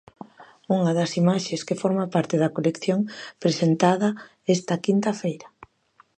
Unha 0.75 0.91
das 0.97 1.11
imaxes 1.21 1.65
que 1.67 1.79
forma 1.83 2.05
parte 2.15 2.35
da 2.41 2.53
colección 2.55 2.99
presentada 3.43 4.09
esta 4.55 4.81
quinta 4.85 5.11
feira. 5.21 5.47